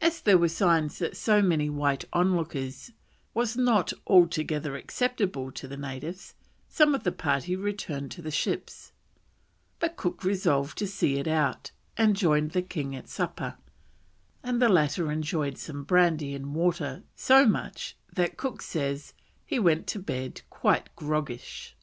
[0.00, 2.92] As there were signs that so many white onlookers
[3.34, 6.34] was not altogether acceptable to the natives,
[6.68, 8.92] some of the party returned to the ships;
[9.80, 13.56] but Cook resolved to see it out, and joined the king at supper,
[14.40, 19.14] and the latter enjoyed some brandy and water so much that Cook says
[19.44, 21.74] "he went to bed quite grogish.